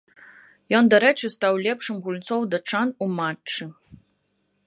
Ён, 0.79 0.87
дарэчы, 0.93 1.29
стаў 1.35 1.53
лепшым 1.67 1.95
гульцоў 2.07 2.41
датчан 2.53 2.87
у 3.05 3.13
матчы. 3.23 3.71